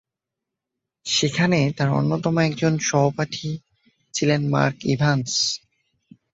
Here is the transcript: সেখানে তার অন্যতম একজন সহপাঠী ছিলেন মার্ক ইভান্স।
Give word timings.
সেখানে 1.05 1.59
তার 1.77 1.89
অন্যতম 1.91 2.35
একজন 2.39 2.73
সহপাঠী 2.81 3.49
ছিলেন 4.13 4.41
মার্ক 4.49 4.77
ইভান্স। 4.85 5.29